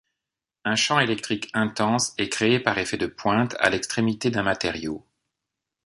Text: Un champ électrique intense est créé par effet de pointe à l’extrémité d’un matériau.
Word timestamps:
Un 0.65 0.75
champ 0.75 0.99
électrique 1.01 1.51
intense 1.53 2.15
est 2.17 2.29
créé 2.29 2.59
par 2.59 2.79
effet 2.79 2.97
de 2.97 3.05
pointe 3.05 3.55
à 3.59 3.69
l’extrémité 3.69 4.31
d’un 4.31 4.41
matériau. 4.41 5.05